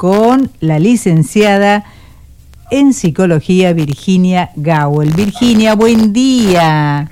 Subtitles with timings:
[0.00, 1.84] con la licenciada
[2.70, 5.10] en psicología Virginia Gawel.
[5.10, 7.10] Virginia, buen día.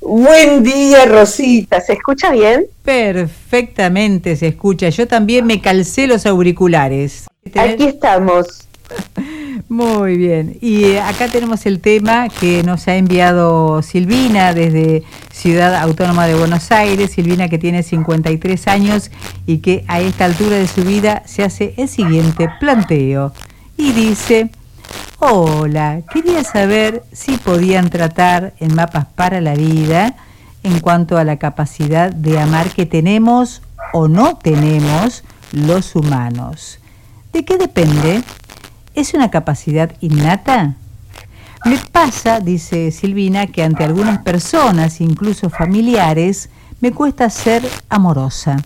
[0.00, 1.82] Buen día, Rosita.
[1.82, 2.64] ¿Se escucha bien?
[2.82, 4.88] Perfectamente se escucha.
[4.88, 7.26] Yo también me calcé los auriculares.
[7.54, 8.66] Aquí estamos.
[9.72, 10.58] Muy bien.
[10.60, 16.34] Y eh, acá tenemos el tema que nos ha enviado Silvina desde Ciudad Autónoma de
[16.34, 17.12] Buenos Aires.
[17.12, 19.10] Silvina que tiene 53 años
[19.46, 23.32] y que a esta altura de su vida se hace el siguiente planteo.
[23.78, 24.50] Y dice,
[25.20, 30.16] hola, quería saber si podían tratar en mapas para la vida
[30.64, 33.62] en cuanto a la capacidad de amar que tenemos
[33.94, 36.78] o no tenemos los humanos.
[37.32, 38.22] ¿De qué depende?
[38.94, 40.74] ¿Es una capacidad innata?
[41.64, 48.56] Me pasa, dice Silvina, que ante algunas personas, incluso familiares, me cuesta ser amorosa.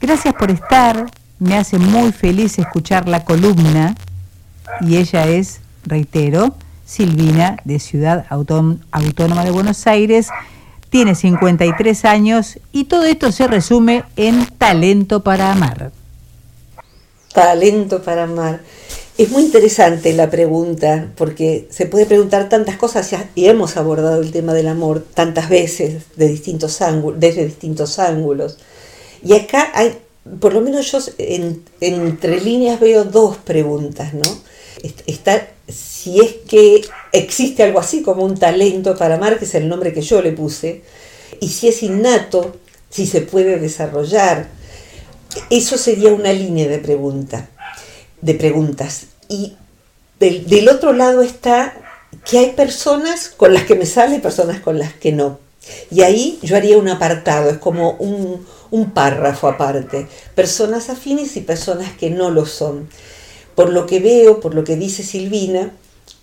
[0.00, 3.96] Gracias por estar, me hace muy feliz escuchar la columna
[4.80, 6.54] y ella es, reitero,
[6.86, 10.28] Silvina de Ciudad Autónoma de Buenos Aires,
[10.88, 15.90] tiene 53 años y todo esto se resume en talento para amar.
[17.34, 18.60] Talento para amar.
[19.18, 24.30] Es muy interesante la pregunta, porque se puede preguntar tantas cosas y hemos abordado el
[24.30, 26.34] tema del amor tantas veces desde
[27.44, 28.58] distintos ángulos.
[29.24, 29.98] Y acá hay,
[30.38, 34.22] por lo menos yo entre líneas veo dos preguntas, ¿no?
[35.66, 39.92] Si es que existe algo así como un talento para amar, que es el nombre
[39.92, 40.82] que yo le puse,
[41.40, 42.54] y si es innato,
[42.88, 44.46] si se puede desarrollar.
[45.50, 47.50] Eso sería una línea de pregunta
[48.20, 49.06] de preguntas.
[49.28, 49.54] Y
[50.18, 51.74] del, otro lado está
[52.24, 55.38] que hay personas con las que me sale personas con las que no.
[55.90, 60.06] Y ahí yo haría un apartado, es como un, un párrafo aparte.
[60.34, 62.88] Personas afines y personas que no lo son.
[63.54, 65.72] Por lo que veo, por lo que dice Silvina,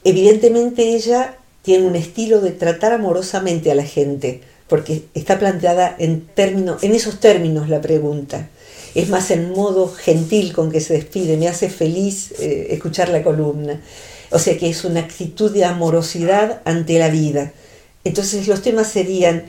[0.03, 6.21] evidentemente ella tiene un estilo de tratar amorosamente a la gente, porque está planteada en,
[6.21, 8.49] términos, en esos términos la pregunta
[8.95, 13.23] es más en modo gentil con que se despide, me hace feliz eh, escuchar la
[13.23, 13.81] columna.
[14.31, 17.51] O sea que es una actitud de amorosidad ante la vida.
[18.05, 19.45] Entonces los temas serían,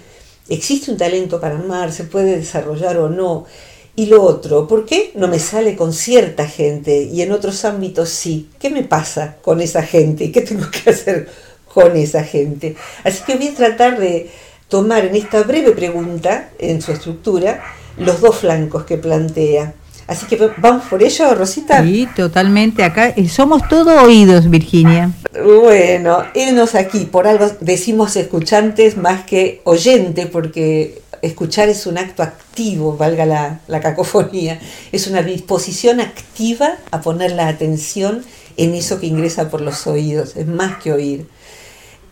[0.48, 1.92] ¿existe un talento para amar?
[1.92, 3.46] ¿Se puede desarrollar o no?
[3.94, 8.10] Y lo otro, ¿por qué no me sale con cierta gente y en otros ámbitos
[8.10, 8.50] sí?
[8.58, 10.24] ¿Qué me pasa con esa gente?
[10.24, 11.28] ¿Y qué tengo que hacer
[11.72, 12.76] con esa gente?
[13.04, 14.28] Así que voy a tratar de
[14.68, 17.62] tomar en esta breve pregunta, en su estructura,
[17.96, 19.74] los dos flancos que plantea.
[20.06, 21.82] Así que vamos por ello, Rosita.
[21.82, 22.84] Sí, totalmente.
[22.84, 25.10] Acá eh, somos todo oídos, Virginia.
[25.44, 27.06] Bueno, irnos aquí.
[27.06, 33.60] Por algo decimos escuchantes más que oyente, porque escuchar es un acto activo, valga la,
[33.66, 34.60] la cacofonía.
[34.92, 38.24] Es una disposición activa a poner la atención
[38.56, 40.36] en eso que ingresa por los oídos.
[40.36, 41.26] Es más que oír.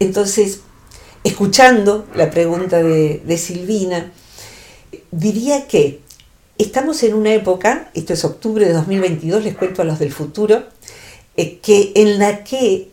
[0.01, 0.61] Entonces,
[1.23, 4.11] escuchando la pregunta de, de Silvina,
[5.17, 6.01] diría que
[6.59, 10.65] estamos en una época, esto es octubre de 2022, les cuento a los del futuro,
[11.37, 12.91] eh, que en la que,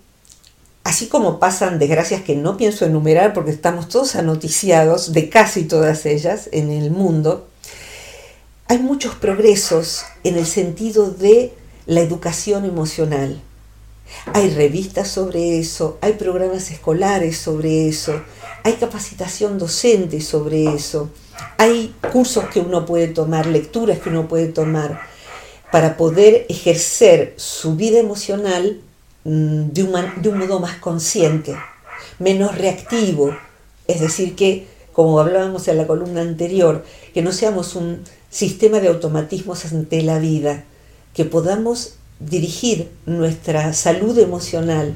[0.84, 6.06] así como pasan desgracias que no pienso enumerar porque estamos todos anoticiados de casi todas
[6.06, 7.48] ellas en el mundo,
[8.68, 11.54] hay muchos progresos en el sentido de
[11.88, 13.42] la educación emocional.
[14.34, 18.22] Hay revistas sobre eso, hay programas escolares sobre eso,
[18.64, 21.10] hay capacitación docente sobre eso
[21.58, 25.02] hay cursos que uno puede tomar, lecturas que uno puede tomar
[25.72, 28.82] para poder ejercer su vida emocional
[29.24, 31.56] mm, de un, modo más consciente,
[32.20, 33.36] menos reactivo.
[33.88, 36.84] Es decir, que, como hablábamos en la columna anterior,
[37.14, 40.66] que no seamos un sistema de automatismos ante la vida,
[41.14, 44.94] que podamos dirigir nuestra salud emocional.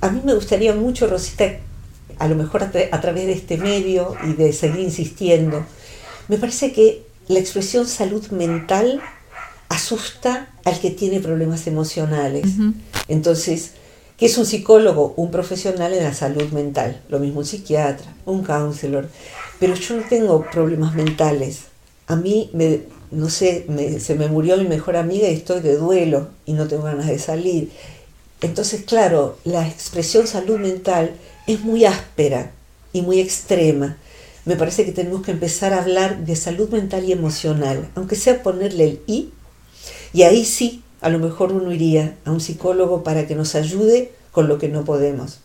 [0.00, 1.58] A mí me gustaría mucho, Rosita,
[2.18, 5.64] a lo mejor a, través de este medio y de seguir insistiendo,
[6.28, 9.00] me parece que la expresión salud mental
[9.68, 12.46] asusta al que tiene problemas emocionales.
[13.08, 13.72] Entonces,
[14.16, 15.14] ¿qué es un psicólogo?
[15.16, 17.02] Un profesional en la salud mental.
[17.08, 19.08] Lo mismo un psiquiatra, un counselor.
[19.58, 21.64] Pero yo no tengo problemas mentales.
[22.06, 23.66] A mí, me, no sé,
[24.00, 27.18] se me murió mi mejor amiga y estoy de duelo y no tengo ganas de
[27.18, 27.70] salir.
[28.40, 31.12] Entonces, claro, la expresión salud mental
[31.46, 32.52] es muy áspera
[32.92, 33.96] y muy extrema.
[34.44, 38.42] Me parece que tenemos que empezar a hablar de salud mental y emocional, aunque sea
[38.42, 39.30] ponerle el i,
[40.12, 44.12] y ahí sí, a lo mejor uno iría a un psicólogo para que nos ayude
[44.32, 45.40] con lo que no podemos.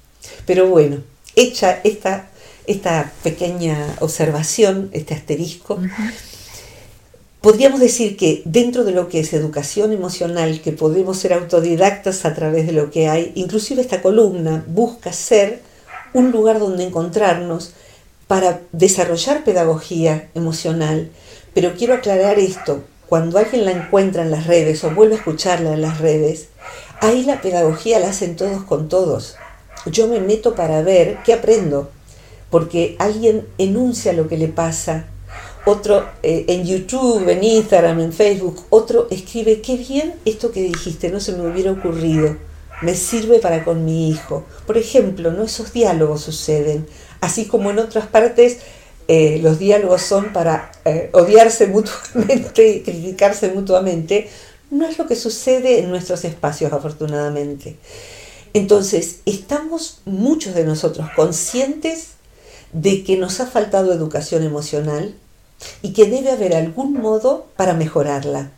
[0.46, 0.98] Pero bueno,
[1.36, 2.30] hecha esta,
[2.68, 5.80] esta pequeña observación, este asterisco,
[7.42, 12.36] podríamos decir que dentro de lo que es educación emocional, que podemos ser autodidactas a
[12.36, 15.62] través de lo que hay, inclusive esta columna busca ser
[16.13, 17.73] un lugar donde encontrarnos
[18.27, 21.09] para desarrollar pedagogía emocional.
[21.53, 25.73] Pero quiero aclarar esto, cuando alguien la encuentra en las redes o vuelve a escucharla
[25.73, 26.50] en las redes,
[27.01, 29.35] ahí la pedagogía la hacen todos con todos.
[29.88, 31.89] Yo me meto para ver qué aprendo,
[32.51, 35.07] porque alguien enuncia lo que le pasa,
[35.65, 41.09] otro eh, en YouTube, en Instagram, en Facebook, otro escribe, qué bien esto que dijiste,
[41.09, 42.38] no se me hubiera ocurrido,
[42.81, 44.46] me sirve para con mi hijo.
[44.66, 45.44] Por ejemplo, ¿no?
[45.44, 46.88] esos diálogos suceden,
[47.22, 48.60] así como en otras partes
[49.08, 54.30] eh, los diálogos son para eh, odiarse mutuamente, criticarse mutuamente,
[54.72, 57.78] no es lo que sucede en nuestros espacios, afortunadamente.
[58.54, 62.10] Entonces, estamos muchos de nosotros conscientes
[62.72, 65.16] de que nos ha faltado educación emocional
[65.81, 68.52] y que debe haber algún modo para mejorarla.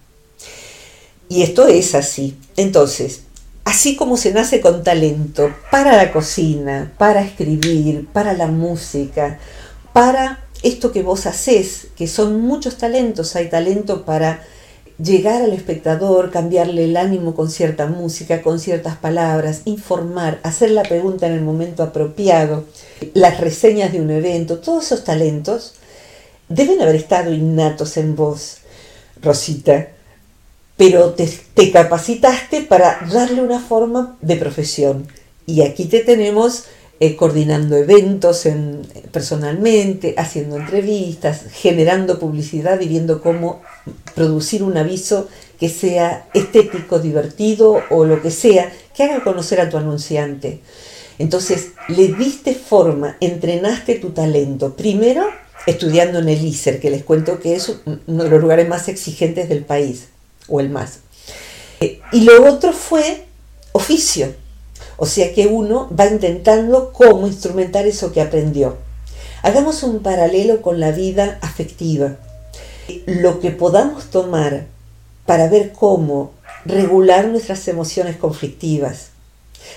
[1.30, 2.38] Y esto es así.
[2.58, 3.22] Entonces,
[3.66, 9.40] así como se nace con talento para la cocina, para escribir, para la música,
[9.94, 14.44] para esto que vos haces, que son muchos talentos, hay talento para
[15.02, 20.84] llegar al espectador, cambiarle el ánimo con cierta música, con ciertas palabras, informar, hacer la
[20.84, 22.66] pregunta en el momento apropiado,
[23.13, 25.74] las reseñas de un evento, todos esos talentos
[26.50, 28.58] deben haber estado innatos en vos,
[29.22, 29.90] Rosita,
[30.81, 35.06] pero te, capacitaste para darle una forma de profesión.
[35.45, 36.63] Y aquí te tenemos
[37.00, 38.81] eh, coordinando eventos en,
[39.12, 43.62] personalmente, haciendo entrevistas, generando publicidad y viendo cómo
[44.16, 45.28] producir un aviso
[45.60, 50.62] que sea estético, divertido o lo que sea, que haga conocer a tu anunciante.
[51.19, 54.75] Entonces, le diste forma, entrenaste tu talento.
[54.75, 55.27] Primero,
[55.68, 57.72] estudiando en el ISER, que les cuento que es
[58.07, 60.07] uno de los lugares más exigentes del país,
[60.48, 61.00] o el más.
[61.80, 63.26] Eh, y lo otro fue
[63.72, 64.34] oficio,
[64.98, 68.78] o sea que uno va intentando cómo instrumentar eso que aprendió.
[69.44, 72.18] Hagamos un paralelo con la vida afectiva.
[73.08, 74.68] Lo que podamos tomar
[75.26, 76.32] para ver cómo
[76.66, 79.08] regular nuestras emociones conflictivas.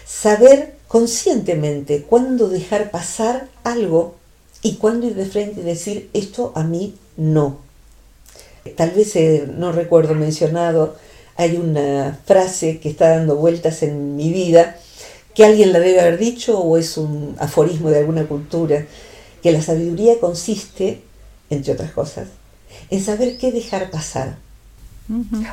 [0.05, 4.17] Saber conscientemente cuándo dejar pasar algo
[4.63, 7.64] y cuándo ir de frente y decir esto a mí no.
[8.77, 10.97] Tal vez eh, no recuerdo mencionado,
[11.37, 14.77] hay una frase que está dando vueltas en mi vida,
[15.35, 18.87] que alguien la debe haber dicho o es un aforismo de alguna cultura,
[19.43, 21.03] que la sabiduría consiste,
[21.51, 22.29] entre otras cosas,
[22.91, 24.39] en saber qué dejar pasar.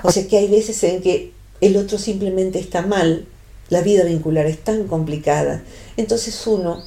[0.03, 3.25] O sea que hay veces en que el otro simplemente está mal,
[3.69, 5.63] la vida vincular es tan complicada,
[5.97, 6.83] entonces uno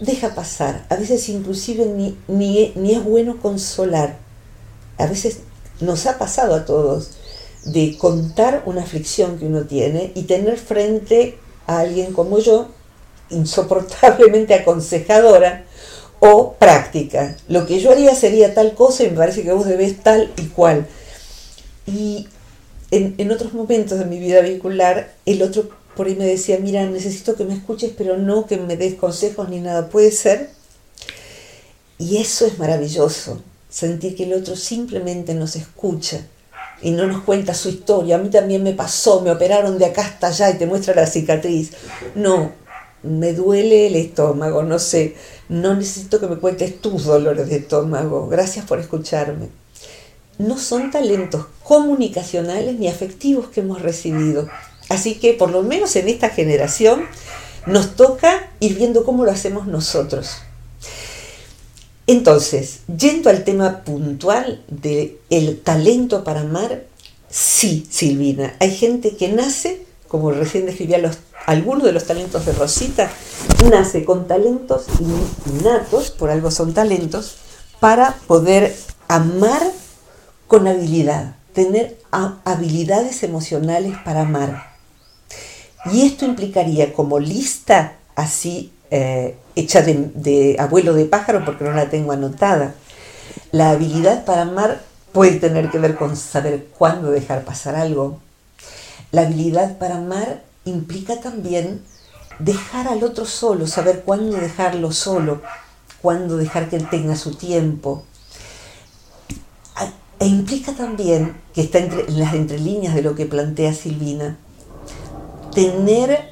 [0.00, 0.86] deja pasar.
[0.88, 4.18] A veces inclusive ni, ni, es bueno consolar.
[4.98, 5.40] A veces
[5.80, 7.10] nos ha pasado a todos
[7.64, 12.68] de contar una aflicción que uno tiene y tener frente a alguien como yo,
[13.30, 15.64] insoportablemente aconsejadora
[16.20, 17.36] o práctica.
[17.48, 20.46] Lo que yo haría sería tal cosa y me parece que vos debes tal y
[20.48, 20.86] cual.
[21.86, 22.28] Y
[22.90, 26.84] en, en otros momentos de mi vida vincular, el otro por ahí me decía, mira,
[26.86, 30.50] necesito que me escuches, pero no que me des consejos ni nada, puede ser.
[31.98, 33.40] Y eso es maravilloso,
[33.74, 36.26] sentir que el otro simplemente nos escucha
[36.82, 38.16] y no nos cuenta su historia.
[38.16, 41.06] A mí también me pasó, me operaron de acá hasta allá y te muestra la
[41.06, 41.72] cicatriz.
[42.14, 42.52] No,
[43.02, 45.16] me duele el estómago, no sé,
[45.48, 48.28] no necesito que me cuentes tus dolores de estómago.
[48.28, 49.48] Gracias por escucharme.
[50.38, 54.48] No son talentos comunicacionales ni afectivos que hemos recibido
[54.88, 57.06] Así que por lo menos en esta generación
[57.66, 60.38] nos toca ir viendo cómo lo hacemos nosotros.
[62.06, 66.84] Entonces, yendo al tema puntual del el talento para amar,
[67.30, 71.00] sí, Silvina, hay gente que nace, como recién describía
[71.46, 73.10] algunos de los talentos de Rosita,
[73.70, 74.84] nace con talentos
[75.46, 77.36] innatos, por algo son talentos,
[77.80, 78.74] para poder
[79.08, 79.62] amar
[80.46, 84.74] con habilidad, tener habilidades emocionales para amar.
[85.92, 91.90] Y esto implicaría como lista así eh, hecha de, abuelo de pájaro, porque no la
[91.90, 92.74] tengo anotada.
[93.52, 94.82] La habilidad para amar
[95.12, 98.20] puede tener que ver con saber cuándo dejar pasar algo.
[99.12, 101.82] La habilidad para amar implica también
[102.38, 105.40] dejar al otro solo, saber cuándo dejarlo solo,
[106.02, 108.04] cuándo dejar que él tenga su tiempo.
[110.20, 114.38] E implica también, que está entre, en las entrelíneas de lo que plantea Silvina,
[115.54, 116.30] tener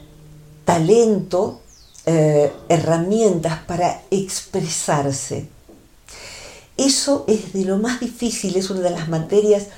[0.65, 1.62] talento,
[2.07, 5.49] eh, herramientas para expresarse.
[6.77, 9.69] Eso es de lo más difícil, es una de las materias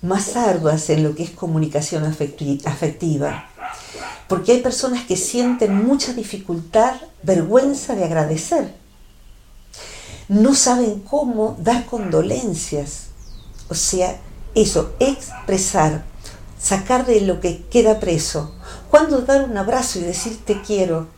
[0.00, 3.48] más arduas en lo que es comunicación afectiva.
[4.28, 8.74] Porque hay personas que sienten mucha dificultad, vergüenza de agradecer.
[10.28, 13.08] No saben cómo dar condolencias.
[13.68, 14.18] O sea,
[14.54, 16.04] eso, expresar,
[16.58, 18.54] sacar de lo que queda preso.
[18.90, 21.08] Cuando dar un abrazo y decir te quiero.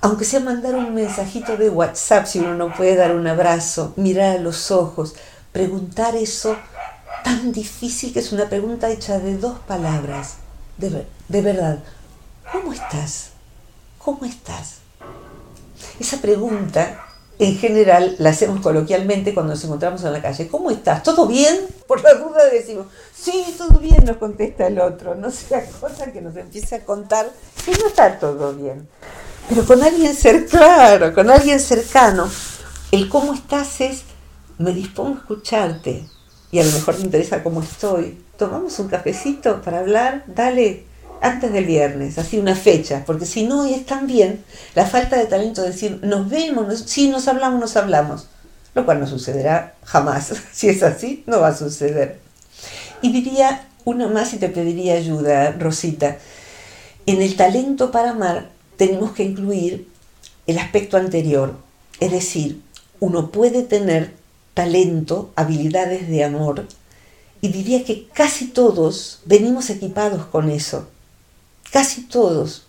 [0.00, 4.36] Aunque sea mandar un mensajito de WhatsApp, si uno no puede dar un abrazo, mirar
[4.36, 5.14] a los ojos,
[5.52, 6.56] preguntar eso
[7.24, 10.36] tan difícil que es una pregunta hecha de dos palabras.
[10.76, 11.80] De, de verdad,
[12.52, 13.30] ¿cómo estás?
[13.98, 14.76] ¿Cómo estás?
[15.98, 17.04] Esa pregunta
[17.40, 20.48] en general la hacemos coloquialmente cuando nos encontramos en la calle.
[20.48, 21.02] ¿Cómo estás?
[21.02, 21.66] ¿Todo bien?
[21.86, 25.14] Por la duda decimos, sí, todo bien, nos contesta el otro.
[25.14, 27.30] No sea cosa que nos empiece a contar
[27.64, 28.88] que no está todo bien.
[29.48, 32.28] Pero con alguien cercano, con alguien cercano,
[32.92, 34.02] el cómo estás es,
[34.58, 36.04] me dispongo a escucharte
[36.50, 38.22] y a lo mejor te interesa cómo estoy.
[38.36, 40.84] Tomamos un cafecito para hablar, dale,
[41.20, 45.62] antes del viernes, así una fecha, porque si no es también la falta de talento
[45.62, 48.28] de decir, nos vemos, si nos hablamos, nos hablamos,
[48.74, 50.32] lo cual no sucederá jamás.
[50.52, 52.20] Si es así, no va a suceder.
[53.00, 56.18] Y diría una más y te pediría ayuda, Rosita.
[57.06, 59.86] En el talento para amar tenemos que incluir
[60.46, 61.54] el aspecto anterior,
[62.00, 62.62] es decir,
[63.00, 64.14] uno puede tener
[64.54, 66.66] talento, habilidades de amor,
[67.42, 70.88] y diría que casi todos venimos equipados con eso
[71.70, 72.64] casi todos.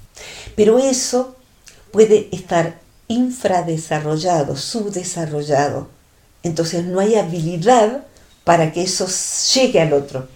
[0.56, 1.36] Pero eso
[1.92, 5.88] puede estar infradesarrollado, subdesarrollado.
[6.44, 8.06] Entonces no hay habilidad
[8.44, 9.08] para que eso
[9.54, 10.28] llegue al otro.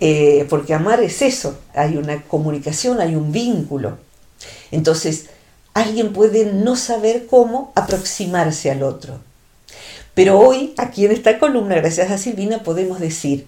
[0.00, 3.98] Eh, porque amar es eso, hay una comunicación, hay un vínculo.
[4.70, 5.26] Entonces,
[5.74, 9.20] alguien puede no saber cómo aproximarse al otro.
[10.14, 13.46] Pero hoy, aquí en esta columna, gracias a Silvina, podemos decir,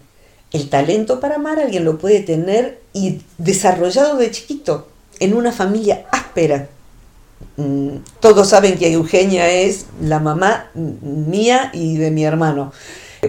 [0.53, 6.07] el talento para amar alguien lo puede tener y desarrollado de chiquito en una familia
[6.11, 6.69] áspera.
[7.57, 12.73] Mm, todos saben que Eugenia es la mamá mía y de mi hermano.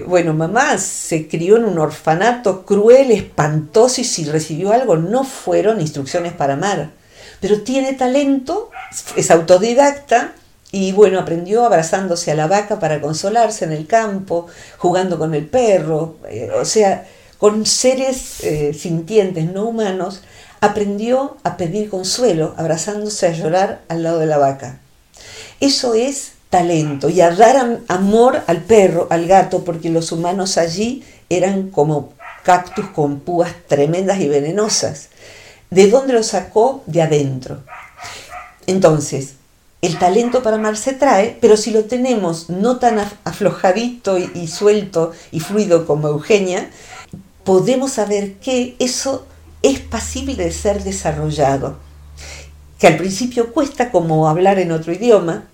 [0.08, 5.82] Bueno, mamá se crió en un orfanato cruel, espantoso y si recibió algo no fueron
[5.82, 6.92] instrucciones para amar.
[7.42, 8.72] Pero tiene talento,
[9.18, 10.34] es autodidacta
[10.72, 15.46] y bueno, aprendió abrazándose a la vaca para consolarse en el campo, jugando con el
[15.46, 17.06] perro, eh, o sea,
[17.38, 20.22] con seres eh, sintientes, no humanos,
[20.62, 24.80] aprendió a pedir consuelo, abrazándose a llorar al lado de la vaca.
[25.60, 31.04] Eso es talento y a dar amor al perro, al gato, porque los humanos allí
[31.30, 35.10] eran como cactus con púas tremendas y venenosas.
[35.72, 36.84] ¿De dónde lo sacó?
[36.86, 37.64] De adentro.
[38.68, 39.36] Entonces,
[39.82, 45.14] el talento para amar se trae, pero si lo tenemos no tan aflojadito y, suelto
[45.32, 46.70] y fluido como Eugenia,
[47.46, 49.26] podemos saber que eso
[49.64, 51.78] es pasible de ser desarrollado.
[52.78, 55.48] Que al principio cuesta como hablar en otro idioma,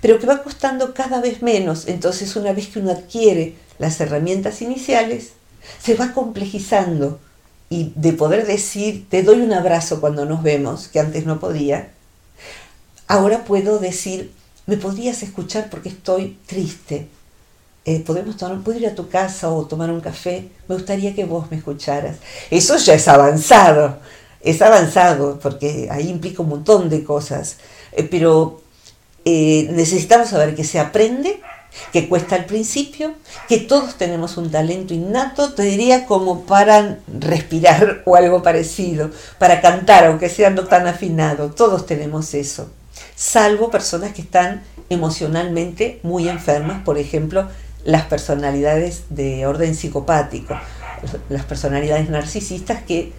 [0.00, 1.86] pero que va costando cada vez menos.
[1.86, 5.32] Entonces una vez que uno adquiere las herramientas iniciales,
[5.82, 7.20] se va complejizando.
[7.70, 11.90] Y de poder decir, te doy un abrazo cuando nos vemos, que antes no podía,
[13.10, 14.30] Ahora puedo decir,
[14.66, 17.08] me podrías escuchar porque estoy triste.
[17.84, 20.48] Eh, podemos tomar, puedo ir a tu casa o tomar un café.
[20.68, 22.18] Me gustaría que vos me escucharas.
[22.52, 23.98] Eso ya es avanzado,
[24.40, 27.56] es avanzado porque ahí implica un montón de cosas.
[27.90, 28.62] Eh, pero
[29.24, 31.40] eh, necesitamos saber que se aprende,
[31.92, 33.14] que cuesta al principio,
[33.48, 39.60] que todos tenemos un talento innato, te diría como para respirar o algo parecido, para
[39.60, 41.50] cantar, aunque sea no tan afinado.
[41.50, 42.70] Todos tenemos eso
[43.20, 47.48] salvo personas que están emocionalmente muy enfermas, por ejemplo,
[47.84, 50.58] las personalidades de orden psicopático,
[51.28, 53.12] las personalidades narcisistas que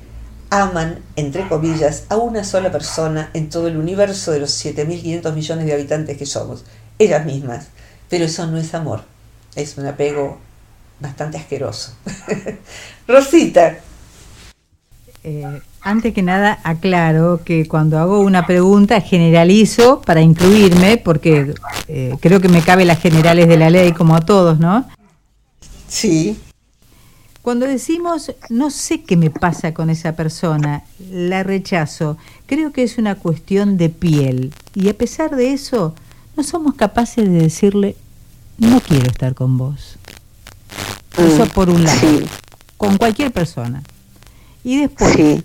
[0.49, 5.65] aman, entre comillas, a una sola persona en todo el universo de los 7.500 millones
[5.65, 6.65] de habitantes que somos,
[6.99, 7.67] ellas mismas.
[8.11, 9.03] Pero eso no es amor,
[9.55, 10.37] es un apego
[10.99, 11.93] bastante asqueroso.
[13.07, 13.79] Rosita.
[15.23, 21.53] Eh, antes que nada, aclaro que cuando hago una pregunta generalizo para incluirme, porque
[21.87, 24.89] eh, creo que me cabe las generales de la ley como a todos, ¿no?
[25.87, 26.37] Sí.
[27.41, 32.97] Cuando decimos, no sé qué me pasa con esa persona, la rechazo, creo que es
[32.97, 34.53] una cuestión de piel.
[34.75, 35.95] Y a pesar de eso,
[36.35, 37.95] no somos capaces de decirle,
[38.57, 39.97] no quiero estar con vos.
[41.17, 42.19] Eso mm, por un lado,
[42.77, 43.83] con cualquier persona.
[44.63, 45.43] Y después,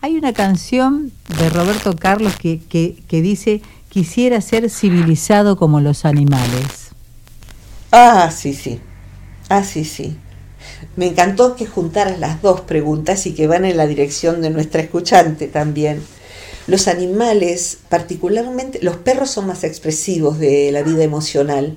[0.00, 6.04] hay una canción de Roberto Carlos que, que, que dice, quisiera ser civilizado como los
[6.04, 6.90] animales.
[7.90, 8.80] Ah, sí, sí.
[9.48, 10.16] Ah, sí, sí.
[10.96, 14.82] Me encantó que juntaras las dos preguntas y que van en la dirección de nuestra
[14.82, 16.02] escuchante también.
[16.66, 21.76] Los animales, particularmente, los perros son más expresivos de la vida emocional.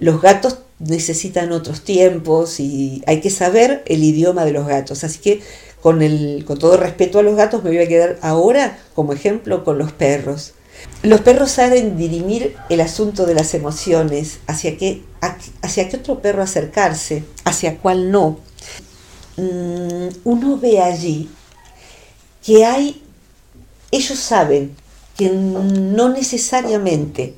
[0.00, 5.04] Los gatos necesitan otros tiempos y hay que saber el idioma de los gatos.
[5.04, 5.40] Así que
[5.80, 9.64] con, el, con todo respeto a los gatos me voy a quedar ahora como ejemplo
[9.64, 10.54] con los perros.
[11.02, 15.02] Los perros saben dirimir el asunto de las emociones, hacia qué,
[15.62, 18.38] hacia qué otro perro acercarse, hacia cuál no.
[19.36, 21.28] Mm, uno ve allí
[22.44, 23.02] que hay,
[23.94, 24.74] ellos saben
[25.16, 27.34] que no necesariamente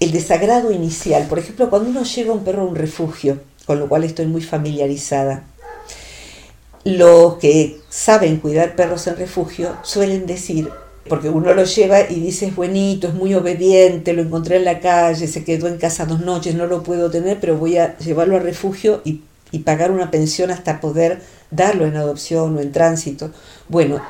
[0.00, 3.88] el desagrado inicial, por ejemplo, cuando uno lleva un perro a un refugio, con lo
[3.88, 5.44] cual estoy muy familiarizada,
[6.84, 10.70] los que saben cuidar perros en refugio suelen decir,
[11.08, 14.80] porque uno lo lleva y dice es buenito, es muy obediente, lo encontré en la
[14.80, 18.36] calle, se quedó en casa dos noches, no lo puedo tener, pero voy a llevarlo
[18.36, 19.22] a refugio y,
[19.64, 21.20] pagar una pensión hasta poder
[21.52, 23.30] darlo en adopción o en tránsito.
[23.68, 24.02] Bueno,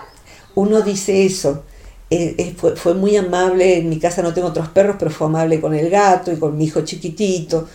[0.54, 1.64] uno dice eso.
[2.10, 5.26] Eh, eh, fue, fue, muy amable, en mi casa no tengo otros perros, pero fue
[5.26, 7.68] amable con el gato y con mi hijo chiquitito.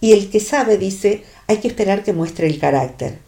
[0.00, 3.18] Y el que sabe dice, hay que esperar que muestre el carácter,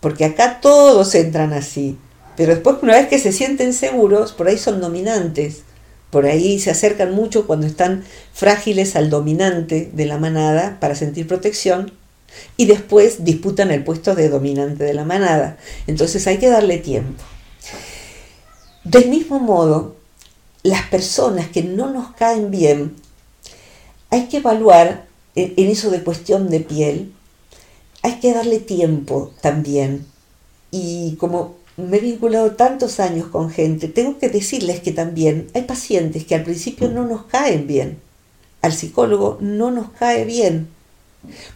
[0.00, 1.96] porque acá todos entran así
[2.36, 5.62] pero después, una vez que se sienten seguros, por ahí son dominantes.
[6.10, 11.26] Por ahí se acercan mucho cuando están frágiles al dominante de la manada para sentir
[11.26, 11.92] protección
[12.56, 15.56] y después disputan el puesto de dominante de la manada.
[15.86, 17.22] Entonces hay que darle tiempo.
[18.86, 19.96] Del mismo modo,
[20.62, 22.94] las personas que no nos caen bien,
[24.10, 27.12] hay que evaluar en eso de cuestión de piel,
[28.02, 30.06] hay que darle tiempo también.
[30.70, 35.62] Y como me he vinculado tantos años con gente, tengo que decirles que también hay
[35.62, 37.98] pacientes que al principio no nos caen bien.
[38.62, 40.68] Al psicólogo no nos cae bien.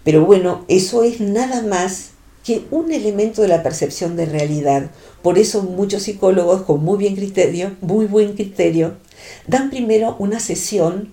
[0.02, 2.10] Pero bueno, eso es nada más
[2.44, 4.90] que un elemento de la percepción de realidad.
[5.22, 8.96] Por eso muchos psicólogos con muy bien criterio, muy buen criterio,
[9.46, 11.12] dan primero una sesión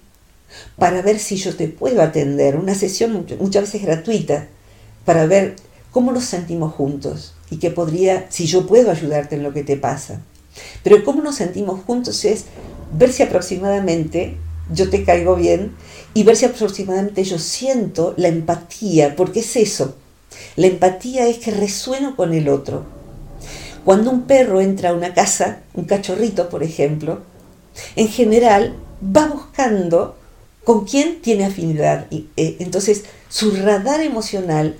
[0.78, 4.48] para ver si yo te puedo atender, una sesión muchas veces gratuita,
[5.06, 5.56] para ver
[5.92, 9.78] cómo nos sentimos juntos y que podría, si yo puedo ayudarte en lo que te
[9.78, 10.22] pasa.
[10.84, 12.46] Pero cómo nos sentimos juntos es
[12.94, 14.38] ver si aproximadamente
[14.74, 15.74] yo te caigo bien
[16.14, 19.96] y ver si aproximadamente yo siento la empatía, porque es eso.
[20.58, 22.84] La empatía es que resueno con el otro.
[23.86, 27.22] Cuando un perro entra a una casa, un cachorrito por ejemplo,
[27.96, 30.18] en general va buscando
[30.64, 32.08] con quién tiene afinidad.
[32.12, 34.76] Eh, entonces su radar emocional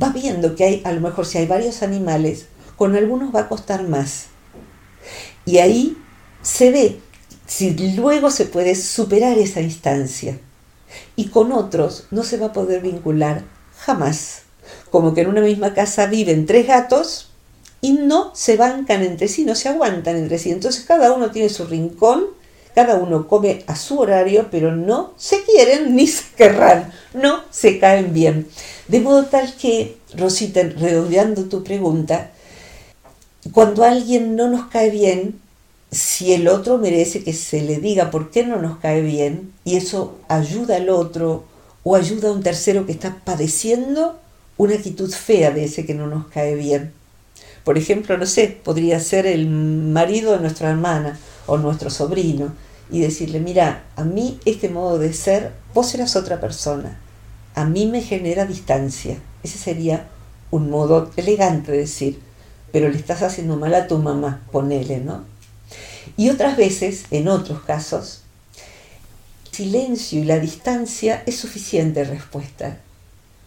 [0.00, 2.44] va viendo que hay, a lo mejor si hay varios animales,
[2.76, 4.26] con algunos va a costar más.
[5.46, 5.96] Y ahí
[6.42, 7.00] se ve
[7.46, 10.38] si luego se puede superar esa instancia.
[11.16, 13.44] Y con otros no se va a poder vincular
[13.78, 14.45] jamás.
[14.96, 17.28] Como que en una misma casa viven tres gatos
[17.82, 20.50] y no se bancan entre sí, no se aguantan entre sí.
[20.50, 22.24] Entonces cada uno tiene su rincón,
[22.74, 27.78] cada uno come a su horario, pero no se quieren ni se querrán, no se
[27.78, 28.48] caen bien.
[28.88, 32.30] De modo tal que, Rosita, redondeando tu pregunta,
[33.52, 35.38] cuando alguien no nos cae bien,
[35.90, 39.76] si el otro merece que se le diga por qué no nos cae bien, y
[39.76, 41.44] eso ayuda al otro
[41.84, 44.20] o ayuda a un tercero que está padeciendo
[44.56, 46.92] una actitud fea de ese que no nos cae bien.
[47.64, 52.52] Por ejemplo, no sé, podría ser el marido de nuestra hermana o nuestro sobrino
[52.90, 56.98] y decirle, mira, a mí este modo de ser, vos eras otra persona
[57.56, 59.16] a mí me genera distancia.
[59.42, 60.06] Ese sería
[60.50, 62.20] un modo elegante de decir,
[62.70, 65.24] pero le estás haciendo mal a tu mamá, ponele, ¿no?
[66.18, 68.22] Y otras veces, en otros casos,
[69.50, 72.76] silencio y la distancia es suficiente respuesta.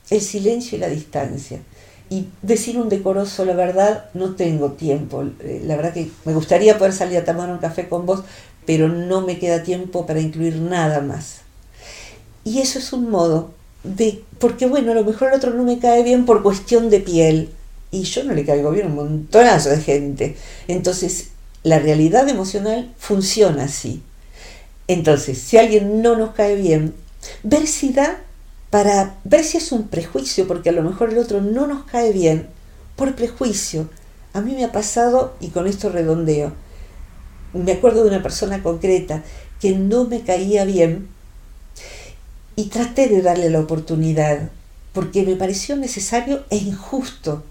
[0.09, 1.59] El silencio y la distancia.
[2.09, 5.23] Y decir un decoroso, la verdad, no tengo tiempo.
[5.41, 8.23] Eh, la verdad que me gustaría poder salir a tomar un café con vos,
[8.65, 11.41] pero no me queda tiempo para incluir nada más.
[12.43, 13.51] Y eso es un modo
[13.83, 16.99] de, porque bueno, a lo mejor el otro no me cae bien por cuestión de
[16.99, 17.49] piel
[17.91, 20.35] y yo no le caigo bien a un montonazo de gente.
[20.67, 21.29] Entonces,
[21.63, 24.01] la realidad emocional funciona así.
[24.87, 26.93] Entonces, si alguien no nos cae bien,
[27.43, 28.21] ver si da
[28.69, 32.11] para ver si es un prejuicio, porque a lo mejor el otro no nos cae
[32.11, 32.47] bien
[32.95, 33.89] por prejuicio.
[34.33, 36.53] A mí me ha pasado, y con esto redondeo,
[37.53, 39.23] me acuerdo de una persona concreta
[39.59, 41.07] que no me caía bien
[42.55, 44.49] y traté de darle la oportunidad
[44.93, 47.43] porque me pareció necesario e injusto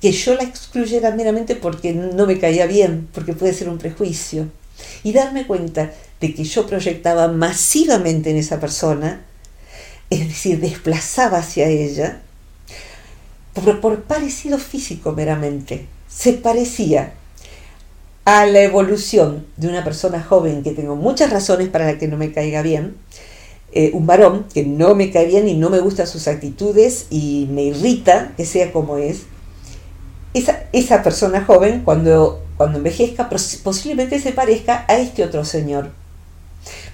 [0.00, 4.48] que yo la excluyera meramente porque no me caía bien, porque puede ser un prejuicio.
[5.02, 9.24] Y darme cuenta de que yo proyectaba masivamente en esa persona,
[10.10, 12.20] es decir, desplazaba hacia ella,
[13.54, 15.86] por, por parecido físico meramente.
[16.08, 17.14] Se parecía
[18.24, 22.32] a la evolución de una persona joven que tengo muchas razones para que no me
[22.32, 22.96] caiga bien,
[23.72, 27.48] eh, un varón que no me cae bien y no me gustan sus actitudes y
[27.52, 29.22] me irrita que sea como es,
[30.34, 35.90] esa, esa persona joven cuando, cuando envejezca posiblemente se parezca a este otro señor.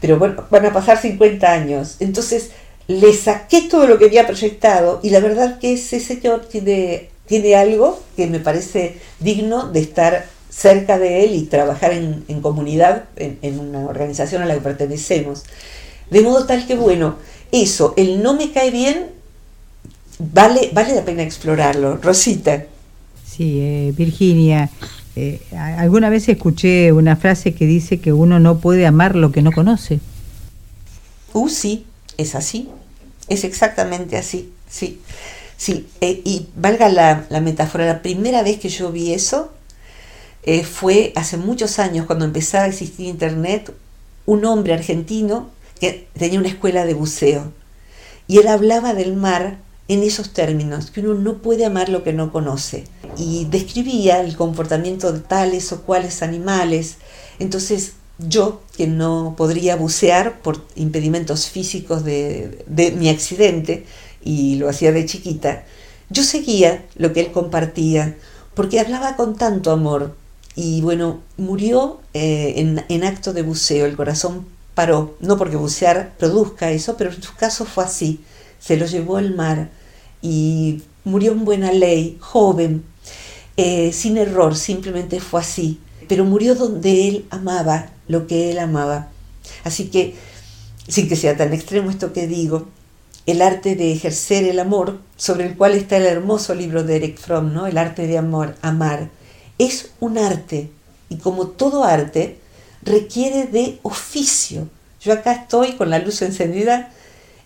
[0.00, 1.96] Pero bueno, van a pasar 50 años.
[2.00, 2.50] Entonces
[2.88, 7.56] le saqué todo lo que había proyectado y la verdad que ese señor tiene, tiene
[7.56, 13.38] algo que me parece digno de estar cerca de él y trabajar en, comunidad, en,
[13.42, 15.44] en, una organización a la que pertenecemos.
[16.10, 17.16] De modo tal que, bueno,
[17.52, 19.06] eso, el no me cae bien,
[20.18, 21.96] vale, vale la pena explorarlo.
[21.96, 22.64] Rosita.
[23.26, 24.70] Sí, eh, Virginia,
[25.16, 25.40] eh,
[25.78, 29.50] alguna vez escuché una frase que dice que uno no puede amar lo que no
[29.52, 30.00] conoce.
[31.32, 31.85] Uh, sí,
[32.16, 32.68] es así,
[33.28, 35.00] es exactamente así, sí.
[35.58, 39.52] Sí, eh, y valga la, metáfora, la primera vez que yo vi eso
[40.64, 43.72] fue hace muchos años, cuando empezaba a existir Internet,
[44.26, 45.50] un hombre argentino
[45.80, 47.52] que tenía una escuela de buceo.
[48.26, 52.12] Y él hablaba del mar en esos términos, que uno no puede amar lo que
[52.12, 52.84] no conoce.
[53.16, 56.96] Y describía el comportamiento de tales o cuales animales.
[57.38, 63.84] Entonces yo, que no podría bucear por impedimentos físicos de, de mi accidente,
[64.22, 65.64] y lo hacía de chiquita,
[66.10, 68.16] yo seguía lo que él compartía,
[68.54, 70.16] porque hablaba con tanto amor.
[70.54, 76.14] Y bueno, murió eh, en, en acto de buceo, el corazón paró, no porque bucear
[76.18, 78.20] produzca eso, pero en su caso fue así,
[78.58, 79.70] se lo llevó el mar
[80.22, 82.84] y murió en buena ley, joven,
[83.56, 89.08] eh, sin error, simplemente fue así, pero murió donde él amaba lo que él amaba.
[89.64, 90.14] Así que,
[90.88, 92.68] sin que sea tan extremo esto que digo,
[93.26, 97.18] el arte de ejercer el amor, sobre el cual está el hermoso libro de Eric
[97.18, 97.66] Fromm, ¿no?
[97.66, 99.10] El arte de amor, amar,
[99.58, 100.70] es un arte,
[101.08, 102.38] y como todo arte,
[102.82, 104.68] requiere de oficio.
[105.00, 106.90] Yo acá estoy con la luz encendida,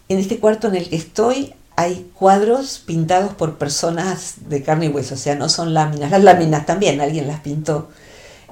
[0.09, 4.89] en este cuarto en el que estoy hay cuadros pintados por personas de carne y
[4.89, 7.89] hueso, o sea, no son láminas, las láminas también alguien las pintó.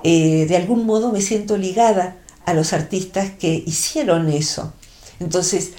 [0.05, 4.73] Eh, de algún modo me siento ligada a los artistas que hicieron eso.
[5.21, 5.73] Entonces,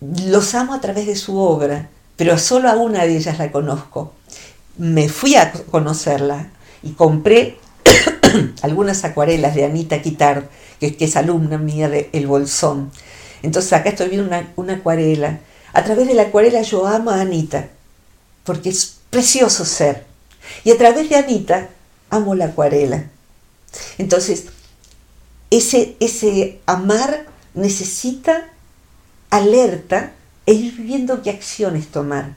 [0.00, 4.12] los amo a través de su obra, pero solo a una de ellas la conozco.
[4.78, 6.50] Me fui a conocerla
[6.82, 7.58] y compré
[8.62, 12.90] algunas acuarelas de Anita Quitar, que, es alumna mía de El Bolsón.
[13.42, 15.40] Entonces acá estoy viendo una, acuarela.
[15.72, 17.68] A través de la acuarela yo amo a Anita,
[18.44, 20.06] porque es precioso ser.
[20.64, 21.68] Y a través de Anita
[22.08, 23.10] amo la acuarela.
[23.98, 24.46] Entonces,
[25.50, 28.48] ese, ese amar necesita
[29.30, 30.12] alerta
[30.46, 32.36] e ir viendo qué acciones tomar.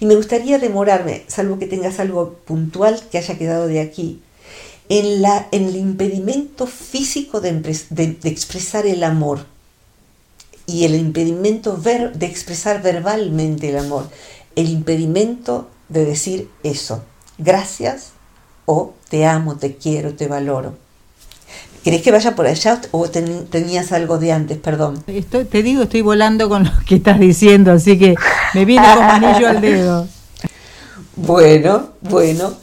[0.00, 4.22] Y me gustaría demorarme, salvo que tengas algo puntual que haya quedado de aquí,
[4.88, 7.50] en, la, en el impedimento físico de,
[8.24, 9.46] expresar el amor
[10.66, 14.08] y el impedimento de expresar verbalmente el amor,
[14.56, 17.04] el impedimento de decir eso,
[17.38, 18.13] gracias
[18.66, 20.74] o te amo, te quiero, te valoro.
[21.82, 24.56] ¿Querés que vaya por allá o tenías algo de antes?
[24.56, 25.04] Perdón.
[25.06, 28.14] Estoy, te digo, estoy volando con lo que estás diciendo, así que
[28.54, 30.08] me viene como anillo al dedo.
[31.16, 32.56] Bueno, bueno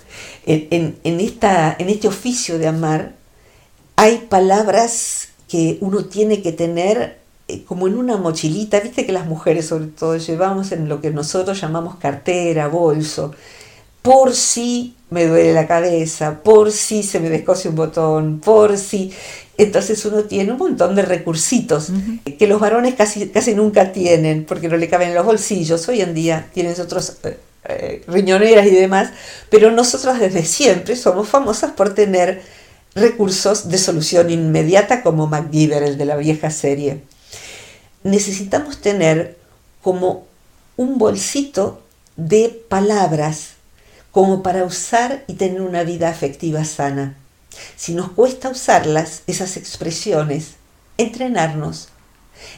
[0.45, 3.13] en, esta, en este oficio de amar
[3.95, 9.27] hay palabras que uno tiene que tener eh, como en una mochilita, viste que las
[9.27, 13.33] mujeres sobre todo llevamos en lo que nosotros llamamos cartera, bolso,
[14.01, 19.13] por si me duele la cabeza, por si se me descose un botón, por si...
[19.57, 21.89] Entonces uno tiene un montón de recursitos
[22.39, 25.87] que los varones casi, casi nunca tienen porque no le caben en los bolsillos.
[25.87, 29.11] Hoy en día tienes otros eh, eh, riñoneras y demás,
[29.51, 32.41] pero nosotros desde siempre somos famosas por tener
[32.95, 37.01] recursos de solución inmediata como MacGyver, el de la vieja serie.
[38.03, 39.37] Necesitamos tener
[39.83, 40.25] como
[40.75, 41.83] un bolsito
[42.15, 43.60] de palabras
[44.11, 47.15] como para usar y tener una vida afectiva sana.
[47.75, 50.55] Si nos cuesta usarlas, esas expresiones,
[50.97, 51.89] entrenarnos.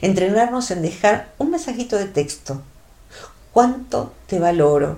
[0.01, 2.61] Entrenarnos en dejar un mensajito de texto,
[3.51, 4.97] cuánto te valoro,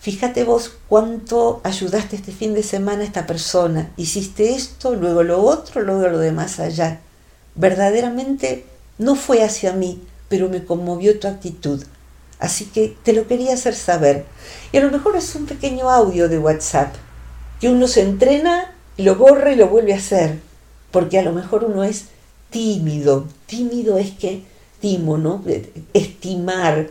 [0.00, 5.42] fíjate vos cuánto ayudaste este fin de semana a esta persona, hiciste esto, luego lo
[5.42, 7.00] otro, luego lo de más allá.
[7.54, 8.64] Verdaderamente
[8.98, 11.84] no fue hacia mí, pero me conmovió tu actitud.
[12.42, 14.24] Así que te lo quería hacer saber.
[14.72, 16.92] Y a lo mejor es un pequeño audio de WhatsApp,
[17.60, 20.40] que uno se entrena, lo borra y lo vuelve a hacer,
[20.90, 22.06] porque a lo mejor uno es
[22.50, 23.28] tímido.
[23.46, 24.42] Tímido es que,
[24.80, 25.40] timo, ¿no?
[25.94, 26.88] Estimar,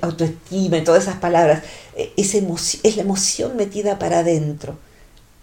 [0.00, 1.62] autoestima todas esas palabras.
[2.16, 4.78] Es, es la emoción metida para adentro.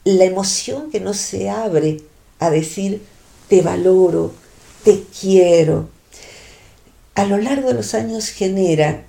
[0.06, 2.02] La emoción que no se abre
[2.39, 3.04] a decir,
[3.47, 4.34] te valoro,
[4.84, 5.88] te quiero.
[7.13, 9.06] A lo largo de los años genera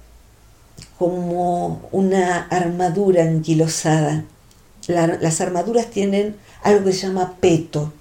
[0.98, 4.24] como una armadura anquilosada.
[4.86, 7.92] las armaduras tienen algo que se llama peto.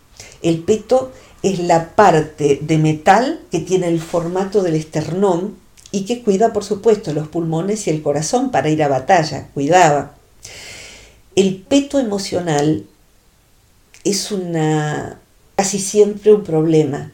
[0.41, 1.11] El peto
[1.43, 5.57] es la parte de metal que tiene el formato del esternón
[5.91, 10.15] y que cuida, por supuesto, los pulmones y el corazón para ir a batalla, cuidaba.
[11.35, 12.85] El peto emocional
[14.03, 15.19] es una
[15.55, 17.11] casi siempre un problema.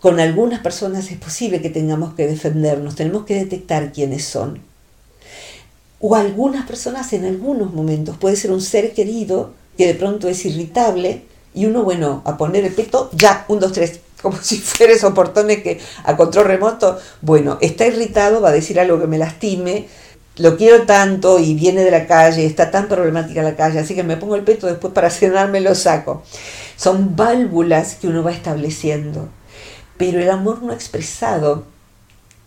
[0.00, 4.60] Con algunas personas es posible que tengamos que defendernos, tenemos que detectar quiénes son
[6.06, 8.18] o algunas personas en algunos momentos.
[8.18, 11.22] Puede ser un ser querido que de pronto es irritable
[11.54, 15.14] y uno, bueno, a poner el peto, ya, un, dos, tres, como si fuera esos
[15.14, 19.88] portones que a control remoto, bueno, está irritado, va a decir algo que me lastime,
[20.36, 24.02] lo quiero tanto y viene de la calle, está tan problemática la calle, así que
[24.02, 26.22] me pongo el peto después para cenarme lo saco.
[26.76, 29.30] Son válvulas que uno va estableciendo,
[29.96, 31.64] pero el amor no expresado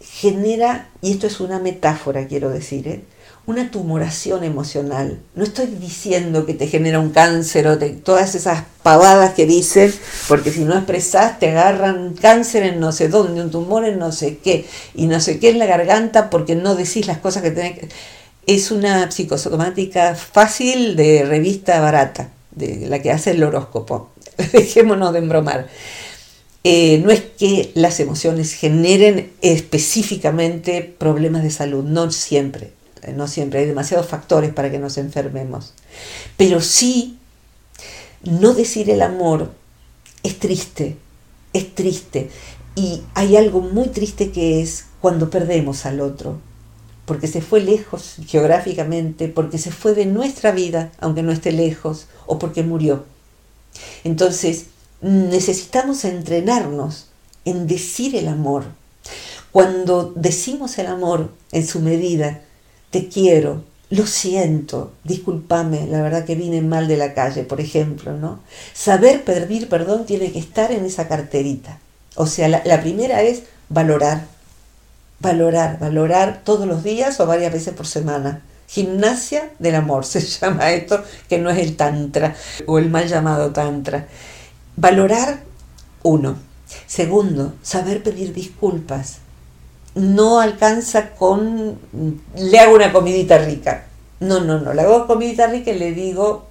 [0.09, 3.01] genera, y esto es una metáfora, quiero decir, ¿eh?
[3.47, 5.19] una tumoración emocional.
[5.33, 9.93] No estoy diciendo que te genera un cáncer o todas esas pavadas que dicen,
[10.27, 14.11] porque si no expresas te agarran cáncer en no sé dónde, un tumor en no
[14.11, 17.51] sé qué, y no sé qué en la garganta porque no decís las cosas que
[17.51, 17.89] tenés que...
[18.47, 24.11] Es una psicosomática fácil de revista barata, de la que hace el horóscopo.
[24.51, 25.67] Dejémonos de embromar.
[26.63, 32.71] Eh, no es que las emociones generen específicamente problemas de salud, no siempre
[33.07, 35.73] eh, no siempre, hay demasiados factores para que nos enfermemos.
[36.35, 37.17] Pero sí,
[38.23, 39.51] no decir el amor
[40.23, 40.97] es triste,
[41.53, 42.29] es triste.
[42.75, 46.39] Y hay algo muy triste que es cuando perdemos al otro,
[47.05, 52.07] porque se fue lejos geográficamente, porque se fue de nuestra vida, aunque no esté lejos,
[52.25, 53.05] o porque murió.
[54.03, 54.65] Entonces,
[55.01, 57.07] necesitamos entrenarnos
[57.45, 58.65] en decir el amor.
[59.51, 62.41] Cuando decimos el amor en su medida,
[62.91, 68.13] te quiero, lo siento, discúlpame, la verdad que vine mal de la calle, por ejemplo,
[68.13, 68.39] ¿no?
[68.73, 71.79] Saber pedir perdón tiene que estar en esa carterita.
[72.15, 74.25] O sea, la, la, primera es valorar,
[75.19, 78.41] valorar, valorar todos los días o varias veces por semana.
[78.67, 83.51] Gimnasia del amor se llama esto, que no es el tantra o el mal llamado
[83.51, 84.07] tantra.
[84.77, 85.43] Valorar,
[86.03, 86.37] uno.
[86.85, 89.19] Segundo, saber pedir disculpas
[89.97, 91.79] no alcanza con,
[92.35, 93.87] le hago una comidita rica.
[94.19, 96.47] No, no, no, le hago comidita rica y le digo,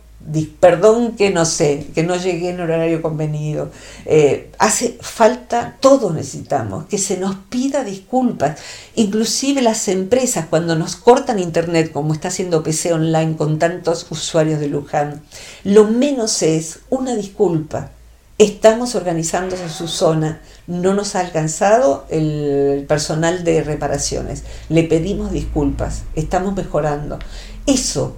[0.61, 3.71] perdón que no sé, que no llegué en horario convenido.
[4.05, 8.59] Eh, hace falta, todos necesitamos, que se nos pida disculpas.
[8.95, 14.61] Inclusive las empresas cuando nos cortan internet, como está haciendo PC Online con tantos usuarios
[14.61, 15.23] de Luján,
[15.65, 17.91] lo menos es una disculpa
[18.39, 20.43] Estamos organizando su zona.
[20.67, 24.43] No nos ha alcanzado el personal de reparaciones.
[24.69, 26.03] Le pedimos disculpas.
[26.15, 27.19] Estamos mejorando.
[27.67, 28.17] Eso,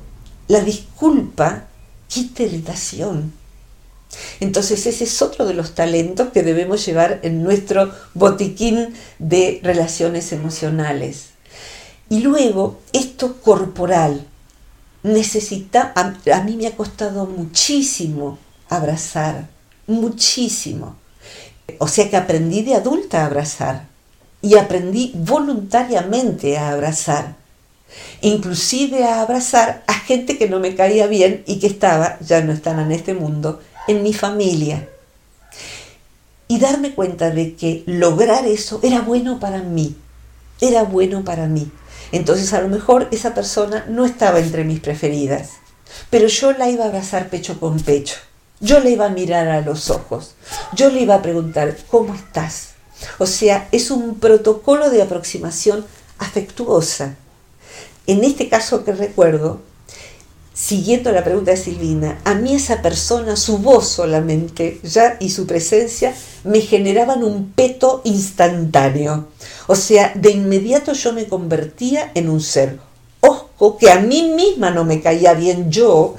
[0.49, 1.67] la disculpa,
[2.09, 3.33] quita irritación.
[4.41, 10.33] Entonces ese es otro de los talentos que debemos llevar en nuestro botiquín de relaciones
[10.33, 11.27] emocionales.
[12.09, 14.27] Y luego, esto corporal.
[15.05, 19.49] Necesita, a mí me ha costado muchísimo abrazar,
[19.89, 20.97] muchísimo.
[21.79, 23.87] O sea que aprendí de adulta a abrazar
[24.41, 27.37] y aprendí voluntariamente a abrazar.
[28.21, 32.53] Inclusive a abrazar a gente que no me caía bien y que estaba, ya no
[32.53, 34.89] están en este mundo, en mi familia.
[36.47, 39.97] Y darme cuenta de que lograr eso era bueno para mí,
[40.61, 41.71] era bueno para mí.
[42.13, 45.51] Entonces a lo mejor esa persona no estaba entre mis preferidas,
[46.11, 48.17] pero yo la iba a abrazar pecho con pecho.
[48.61, 50.35] Yo le iba a mirar a los ojos,
[50.75, 52.71] yo le iba a preguntar, ¿cómo estás?
[53.19, 55.87] O sea, es un protocolo de aproximación
[56.19, 57.15] afectuosa.
[58.07, 59.61] En este caso que recuerdo,
[60.53, 65.47] siguiendo la pregunta de Silvina, a mí esa persona, su voz solamente, ya y su
[65.47, 69.29] presencia, me generaban un peto instantáneo.
[69.69, 72.81] O sea, de inmediato yo me convertía en un ser
[73.59, 76.15] conozco, que a mí misma no me caía bien yo,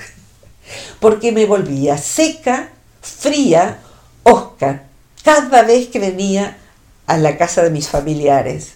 [0.99, 2.69] porque me volvía seca,
[3.01, 3.79] fría,
[4.23, 4.85] Oscar,
[5.23, 6.57] cada vez que venía
[7.07, 8.73] a la casa de mis familiares.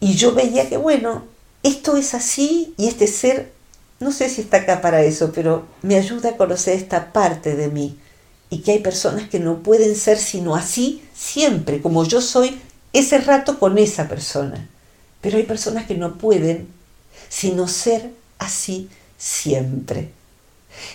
[0.00, 1.24] Y yo veía que, bueno,
[1.62, 3.52] esto es así y este ser,
[4.00, 7.68] no sé si está acá para eso, pero me ayuda a conocer esta parte de
[7.68, 7.98] mí.
[8.50, 12.60] Y que hay personas que no pueden ser sino así siempre, como yo soy
[12.92, 14.68] ese rato con esa persona.
[15.20, 16.68] Pero hay personas que no pueden
[17.28, 20.12] sino ser así siempre.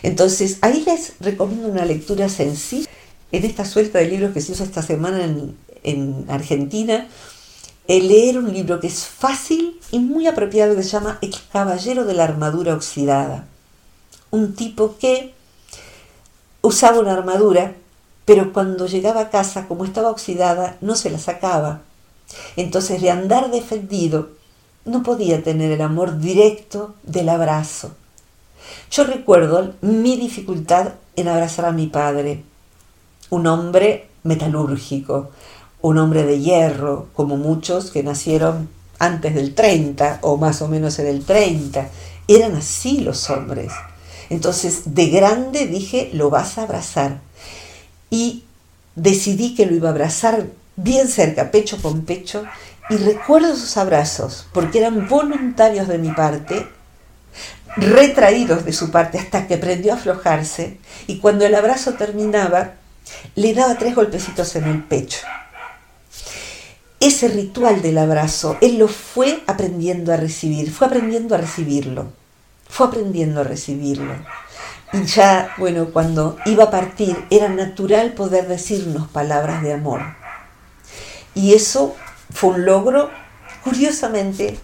[0.02, 2.88] Entonces, ahí les recomiendo una lectura sencilla.
[3.32, 7.08] En esta suelta de libros que se hizo esta semana en, en Argentina,
[7.88, 12.06] el leer un libro que es fácil y muy apropiado que se llama El Caballero
[12.06, 13.48] de la Armadura Oxidada.
[14.32, 15.34] Un tipo que
[16.62, 17.76] usaba una armadura,
[18.26, 21.82] pero cuando llegaba a casa, como estaba oxidada, no se la sacaba.
[22.56, 24.30] Entonces, de andar defendido,
[24.86, 27.92] no podía tener el amor directo del abrazo.
[28.92, 32.44] Yo recuerdo mi dificultad en abrazar a mi padre,
[33.30, 35.32] un hombre metalúrgico,
[35.82, 41.00] un hombre de hierro, como muchos que nacieron antes del 30 o más o menos
[41.00, 41.90] en el 30.
[42.28, 43.74] Eran así los hombres.
[44.30, 47.20] Entonces, de grande dije, lo vas a abrazar.
[48.10, 48.44] Y
[48.96, 52.46] decidí que lo iba a abrazar bien cerca, pecho con pecho,
[52.90, 56.68] y recuerdo sus abrazos, porque eran voluntarios de mi parte,
[57.76, 62.74] retraídos de su parte hasta que aprendió a aflojarse, y cuando el abrazo terminaba,
[63.36, 65.20] le daba tres golpecitos en el pecho
[67.08, 72.14] ese ritual del abrazo, él lo fue aprendiendo a recibir, fue aprendiendo a recibirlo,
[72.70, 74.14] fue aprendiendo a recibirlo.
[74.94, 80.02] Y ya, bueno, cuando iba a partir, era natural poder decirnos palabras de amor.
[81.36, 81.96] Y eso
[82.32, 83.10] fue un logro,
[83.64, 84.58] curiosamente,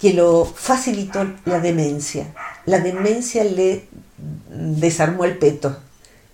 [0.00, 2.32] que lo facilitó la demencia.
[2.70, 3.88] La demencia le
[4.48, 5.76] desarmó el peto.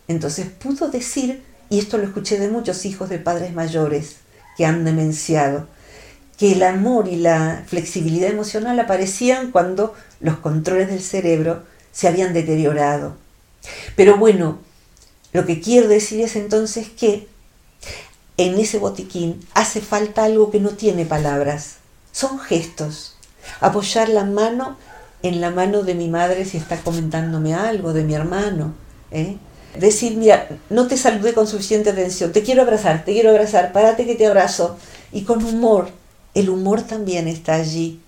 [0.07, 4.17] Entonces pudo decir, y esto lo escuché de muchos hijos de padres mayores,
[4.59, 5.67] que han demenciado,
[6.37, 12.35] que el amor y la flexibilidad emocional aparecían cuando los controles del cerebro se habían
[12.35, 13.17] deteriorado.
[13.97, 14.59] Pero bueno,
[15.33, 17.29] lo que quiero decir es entonces que
[18.37, 21.77] en ese botiquín hace falta algo que no tiene palabras,
[22.13, 23.17] son gestos.
[23.61, 24.77] Apoyar la mano
[25.27, 28.75] en la mano de mi madre si está comentándome algo, de mi hermano.
[29.11, 29.37] ¿eh?
[29.79, 34.07] decir, mira, no te saludé con suficiente atención, te quiero abrazar, te quiero abrazar, párate
[34.07, 34.77] que te abrazo.
[35.13, 35.89] Y con humor,
[36.35, 38.01] el humor también está allí.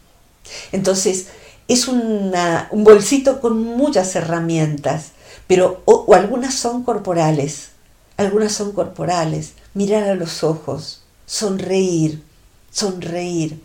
[0.72, 1.28] Entonces,
[1.68, 2.32] es un
[2.72, 5.12] bolsito con muchas herramientas,
[5.46, 7.70] pero o, algunas son corporales,
[8.16, 9.52] algunas son corporales.
[9.74, 12.22] Mirar a los ojos, sonreír,
[12.70, 13.60] sonreír,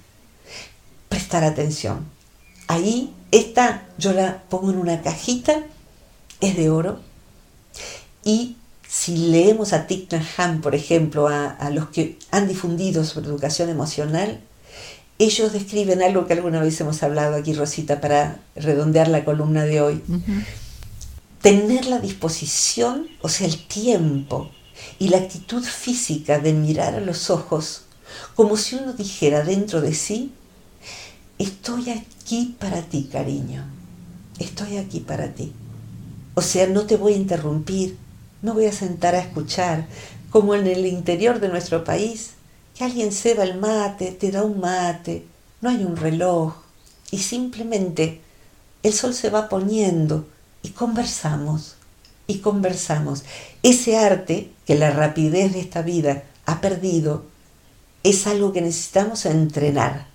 [1.09, 2.05] prestar atención.
[2.67, 5.63] Ahí, esta yo la pongo en una cajita,
[6.39, 6.99] es de oro,
[8.23, 13.69] y si leemos a Thich Nhat por ejemplo, a, los que han difundido sobre educación
[13.69, 14.39] emocional,
[15.17, 19.81] ellos describen algo que alguna vez hemos hablado aquí, Rosita, para redondear la columna de
[19.81, 20.03] hoy.
[21.41, 24.51] Tener la disposición, o sea, el tiempo
[24.99, 27.85] y la actitud física de mirar a los ojos
[28.35, 30.31] como si uno dijera dentro de sí,
[31.37, 33.65] estoy aquí para ti, cariño,
[34.39, 35.53] estoy aquí para ti.
[36.35, 37.97] O sea, no te voy a interrumpir,
[38.41, 39.87] no voy a sentar a escuchar,
[40.29, 42.31] como en el interior de nuestro país,
[42.75, 45.25] que alguien se va el mate, te da un mate,
[45.61, 46.55] no hay un reloj,
[47.11, 48.21] y simplemente
[48.81, 50.27] el sol se va poniendo
[50.63, 51.75] y conversamos,
[52.25, 53.23] y conversamos.
[53.61, 57.25] Ese arte que la rapidez de esta vida ha perdido
[58.03, 60.07] es algo que necesitamos entrenar.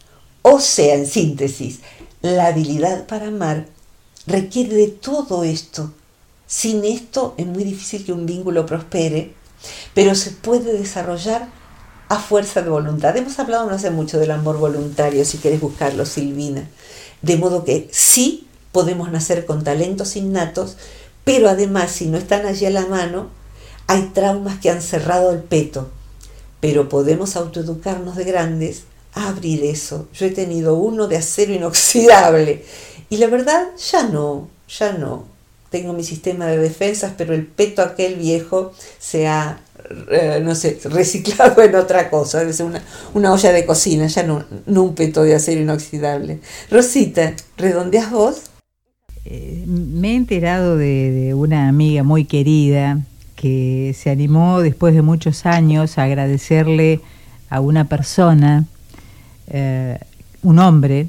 [0.50, 1.80] O sea, en síntesis,
[2.22, 3.66] la habilidad para amar
[4.26, 5.92] requiere de todo esto
[6.46, 9.34] sin esto es muy difícil que un vínculo prospere,
[9.92, 11.48] pero se puede desarrollar
[12.08, 13.14] a fuerza de voluntad.
[13.14, 16.66] Hemos hablado no hace mucho del amor voluntario, si quieres buscarlo, Silvina.
[17.20, 20.78] De modo que sí podemos nacer con talentos innatos,
[21.24, 23.28] pero además si no están allí a la mano,
[23.86, 25.90] hay traumas que han cerrado el peto.
[26.60, 30.08] Pero podemos autoeducarnos de grandes abrir eso.
[30.12, 32.64] Yo he tenido uno de acero inoxidable
[33.10, 35.38] y la verdad ya no, ya no
[35.70, 39.60] tengo mi sistema de defensas, pero el peto aquel viejo se ha,
[40.10, 42.66] eh, no sé, reciclado en otra cosa, debe ser
[43.14, 46.40] una, olla de cocina, ya no, un peto de acero inoxidable.
[46.70, 48.42] Rosita, ¿redondeas vos?
[49.24, 53.00] Eh, me he enterado de, una amiga muy querida
[53.36, 57.00] que se animó después de muchos años a agradecerle
[57.50, 58.64] a una persona,
[59.50, 59.98] eh,
[60.42, 61.08] un hombre,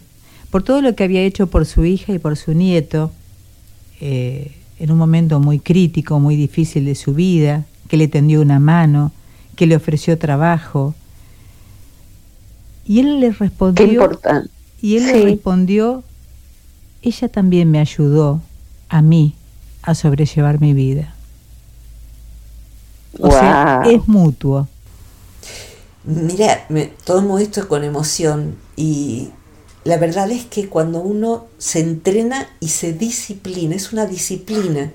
[0.52, 3.12] por todo lo que había hecho por su hija y por su nieto,
[4.02, 8.60] eh, en un momento muy crítico, muy difícil de su vida, que le tendió una
[8.60, 9.12] mano,
[9.56, 10.96] que le ofreció trabajo.
[12.86, 14.10] Y él le respondió.
[14.82, 16.04] Y él le respondió,
[17.02, 18.42] ella también me ayudó
[18.88, 19.36] a mí
[19.82, 21.14] a sobrellevar mi vida.
[23.20, 24.68] O sea, es mutuo.
[26.04, 29.32] Mira, me tomo esto con emoción y
[29.84, 34.94] la verdad es que cuando uno se entrena y se disciplina, es una disciplina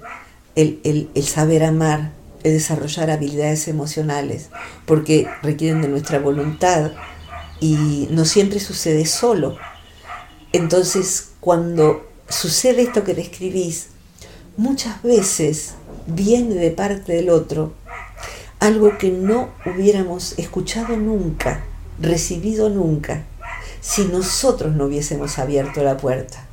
[0.54, 0.80] el,
[1.14, 4.48] el saber amar, el desarrollar habilidades emocionales,
[4.86, 6.92] porque requieren de nuestra voluntad
[7.60, 9.56] y no siempre sucede solo.
[10.52, 13.88] Entonces, cuando sucede esto que describís,
[14.56, 15.74] muchas veces
[16.06, 17.74] viene de parte del otro
[18.64, 21.62] algo que no hubiéramos escuchado nunca,
[22.00, 23.26] recibido nunca,
[23.82, 26.46] si nosotros no hubiésemos abierto la puerta.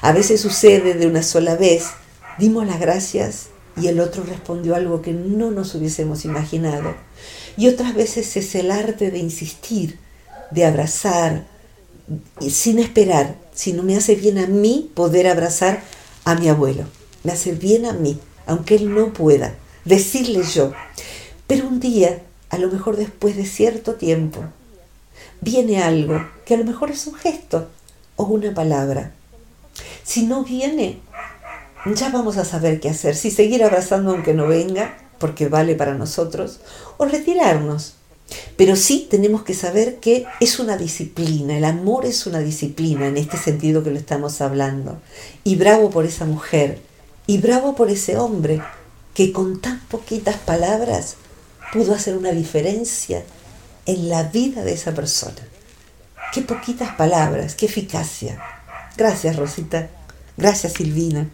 [0.00, 1.86] A veces sucede de una sola vez,
[2.38, 6.94] dimos las gracias y el otro respondió algo que no nos hubiésemos imaginado.
[7.56, 9.98] Y otras veces es el arte de insistir,
[10.52, 11.44] de abrazar,
[12.48, 15.82] sin esperar, si no me hace bien a mí poder abrazar
[16.24, 16.84] a mi abuelo.
[17.24, 20.72] Me hace bien a mí, aunque él no pueda, decirle yo.
[21.48, 22.20] Pero un día,
[22.50, 24.44] a lo mejor después de cierto tiempo,
[25.40, 27.68] viene algo que a lo mejor es un gesto
[28.16, 29.12] o una palabra.
[30.04, 30.98] Si no viene,
[31.86, 33.16] ya vamos a saber qué hacer.
[33.16, 36.60] Si seguir abrazando aunque no venga, porque vale para nosotros,
[36.98, 37.94] o retirarnos.
[38.58, 43.16] Pero sí tenemos que saber que es una disciplina, el amor es una disciplina en
[43.16, 44.98] este sentido que lo estamos hablando.
[45.44, 46.78] Y bravo por esa mujer,
[47.26, 48.60] y bravo por ese hombre
[49.14, 51.16] que con tan poquitas palabras
[51.72, 53.22] pudo hacer una diferencia
[53.86, 55.40] en la vida de esa persona.
[56.32, 58.38] Qué poquitas palabras, qué eficacia.
[58.96, 59.88] Gracias, Rosita.
[60.36, 61.28] Gracias, Silvina.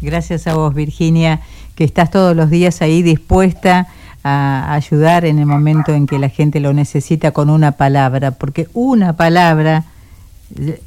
[0.00, 1.40] Gracias a vos, Virginia,
[1.74, 3.88] que estás todos los días ahí dispuesta
[4.22, 8.68] a ayudar en el momento en que la gente lo necesita con una palabra, porque
[8.72, 9.84] una palabra,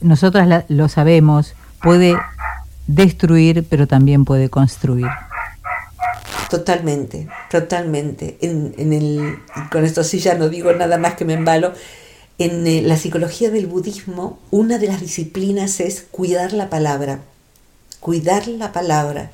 [0.02, 2.16] nosotras lo sabemos, puede
[2.88, 5.08] destruir, pero también puede construir.
[6.50, 8.38] Totalmente, totalmente.
[8.42, 9.40] En, el,
[9.72, 11.74] con esto sí ya no digo nada más que me embalo.
[12.38, 17.22] En eh, la psicología del budismo, una de las disciplinas es cuidar la palabra.
[18.00, 19.32] Cuidar la palabra.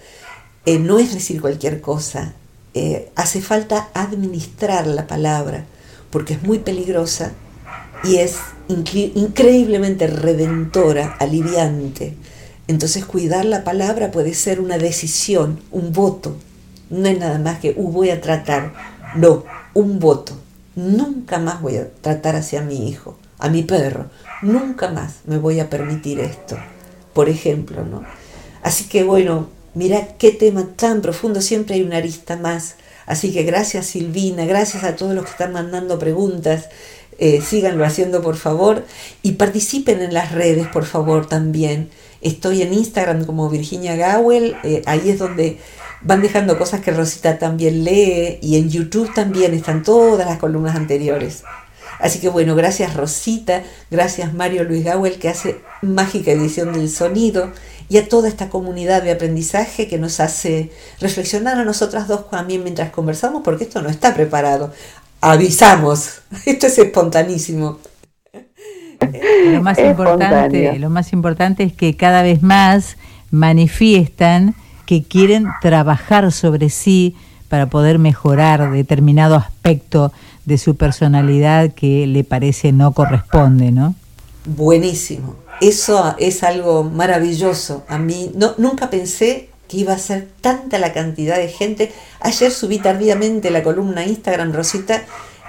[0.65, 2.33] Eh, no es decir cualquier cosa.
[2.73, 5.65] Eh, hace falta administrar la palabra,
[6.11, 7.33] porque es muy peligrosa
[8.03, 8.37] y es
[8.67, 12.15] increíblemente redentora, aliviante.
[12.67, 16.37] Entonces cuidar la palabra puede ser una decisión, un voto,
[16.89, 18.73] no es nada más que, uh, voy a tratar.
[19.15, 20.33] No, un voto.
[20.75, 24.05] Nunca más voy a tratar hacia mi hijo, a mi perro.
[24.41, 26.57] Nunca más me voy a permitir esto.
[27.13, 28.03] Por ejemplo, ¿no?
[28.63, 31.41] Así que bueno, mira qué tema tan profundo.
[31.41, 32.75] Siempre hay una arista más.
[33.05, 36.69] Así que gracias Silvina, gracias a todos los que están mandando preguntas.
[37.17, 38.85] Eh, síganlo haciendo por favor
[39.23, 41.89] y participen en las redes por favor también.
[42.21, 45.57] Estoy en Instagram como Virginia Gawel, eh, ahí es donde
[46.01, 50.75] van dejando cosas que Rosita también lee y en YouTube también están todas las columnas
[50.75, 51.43] anteriores.
[51.99, 57.51] Así que bueno, gracias Rosita, gracias Mario Luis Gawel que hace mágica edición del sonido
[57.89, 60.71] y a toda esta comunidad de aprendizaje que nos hace
[61.01, 64.71] reflexionar a nosotras dos también mientras conversamos porque esto no está preparado.
[65.19, 67.79] Avisamos, esto es espontanísimo.
[69.45, 72.97] Lo más importante, lo más importante es que cada vez más
[73.31, 74.55] manifiestan
[74.89, 77.15] que quieren trabajar sobre sí
[77.47, 80.11] para poder mejorar determinado aspecto
[80.45, 83.93] de su personalidad que le parece no corresponde, ¿no?
[84.45, 85.35] Buenísimo.
[85.61, 87.83] Eso es algo maravilloso.
[87.87, 91.91] A mí no, nunca pensé que iba a ser tanta la cantidad de gente.
[92.19, 95.03] Ayer subí tardíamente la columna Instagram Rosita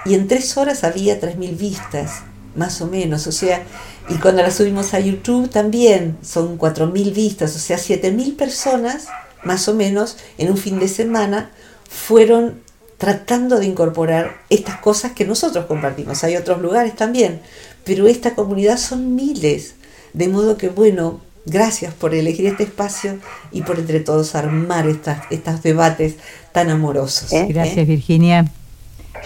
[0.04, 2.24] y en tres horas había 3.000 vistas,
[2.56, 3.26] más o menos.
[3.26, 3.62] O sea,
[4.10, 9.08] y cuando la subimos a YouTube también son 4.000 vistas, o sea, 7.000 personas
[9.44, 11.50] más o menos, en un fin de semana,
[11.88, 12.60] fueron
[12.98, 16.22] tratando de incorporar estas cosas que nosotros compartimos.
[16.22, 17.40] Hay otros lugares también,
[17.84, 19.74] pero esta comunidad son miles.
[20.12, 23.18] De modo que, bueno, gracias por elegir este espacio
[23.52, 26.16] y por entre todos armar estas, estos debates
[26.52, 27.32] tan amorosos.
[27.32, 27.46] ¿Eh?
[27.48, 28.50] Gracias, Virginia.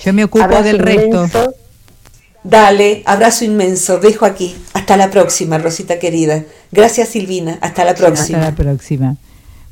[0.02, 1.28] Yo me ocupo del resto.
[2.44, 3.98] Dale, abrazo inmenso.
[3.98, 4.54] Dejo aquí.
[4.74, 6.44] Hasta la próxima, Rosita querida.
[6.70, 7.58] Gracias, Silvina.
[7.60, 8.38] Hasta la próxima.
[8.38, 9.16] Hasta la próxima.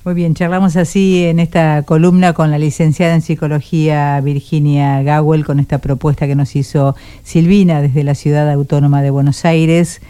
[0.05, 5.61] Muy bien, charlamos así en esta columna con la licenciada en psicología Virginia Gawel con
[5.61, 10.01] esta propuesta que nos hizo Silvina desde la ciudad autónoma de Buenos Aires.